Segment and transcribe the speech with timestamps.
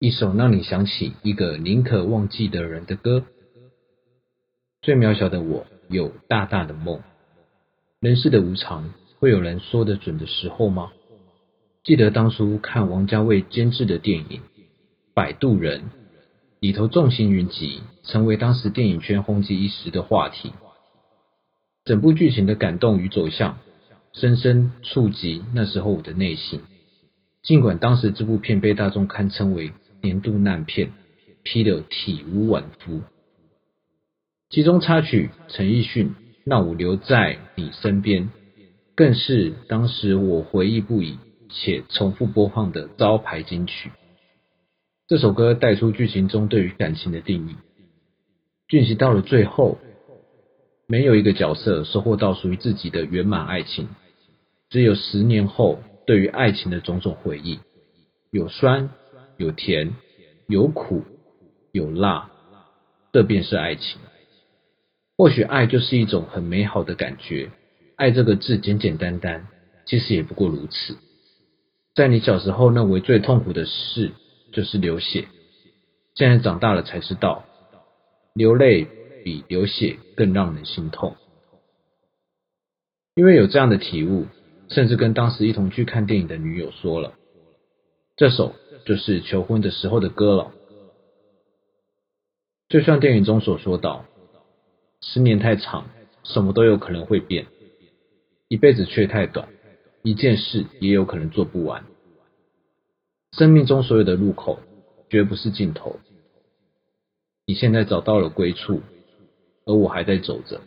[0.00, 3.24] 一首让你想起一个宁可忘记的人的歌。
[4.80, 7.00] 最渺小的我有大大的梦。
[7.98, 10.92] 人世的无常，会有人说得准的时候吗？
[11.82, 14.38] 记得当初看王家卫监制的电影
[15.14, 15.80] 《摆渡人》，
[16.60, 20.52] 里头重型云集，成为当时电影圈红极一时的话题。
[21.84, 23.58] 整部剧情的感动与走向，
[24.12, 26.60] 深深触及那时候我的内心。
[27.42, 30.92] 尽管当时这部片被大众堪称为年度烂片，
[31.42, 33.02] 批得体无完肤。
[34.50, 36.14] 其中插曲陈奕迅。
[36.44, 38.30] 让我留在你身边，
[38.96, 41.18] 更是当时我回忆不已
[41.50, 43.90] 且重复播放的招牌金曲。
[45.08, 47.56] 这首歌带出剧情中对于感情的定义。
[48.66, 49.76] 剧情到了最后，
[50.86, 53.86] 没有一个角色收获到属于自己的圆满爱情，
[54.70, 57.60] 只有十年后对于爱情的种种回忆，
[58.30, 58.88] 有酸，
[59.38, 59.94] 有甜，
[60.48, 61.04] 有苦，
[61.70, 62.30] 有辣，
[63.12, 64.00] 这便是爱情。
[65.16, 67.50] 或许爱就是一种很美好的感觉，
[67.96, 69.46] 爱这个字简简单单，
[69.86, 70.98] 其实也不过如此。
[71.94, 74.10] 在你小时候认为最痛苦的事
[74.52, 75.28] 就是流血，
[76.14, 77.44] 现在长大了才知道，
[78.34, 78.88] 流泪
[79.24, 81.16] 比流血更让人心痛。
[83.14, 84.26] 因为有这样的体悟，
[84.68, 87.14] 甚至跟当时一同去看电影的女友说了，
[88.16, 90.52] 这首就是求婚的时候的歌了。
[92.68, 94.04] 就像电影中所说到。
[95.00, 95.88] 十年太长，
[96.24, 97.46] 什么都有可能会变；
[98.48, 99.48] 一辈子却太短，
[100.02, 101.84] 一件事也有可能做不完。
[103.30, 104.58] 生命中所有的路口，
[105.08, 106.00] 绝不是尽头。
[107.46, 108.82] 你现在找到了归处，
[109.66, 110.60] 而我还在走着。